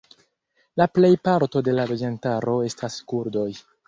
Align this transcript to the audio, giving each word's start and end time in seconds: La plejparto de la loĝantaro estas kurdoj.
La 0.81 0.85
plejparto 0.93 1.61
de 1.67 1.75
la 1.79 1.85
loĝantaro 1.91 2.57
estas 2.71 2.97
kurdoj. 3.13 3.47